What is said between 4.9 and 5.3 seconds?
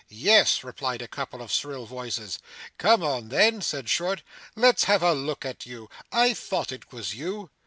a